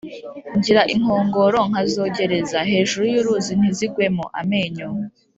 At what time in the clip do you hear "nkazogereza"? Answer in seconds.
1.69-2.59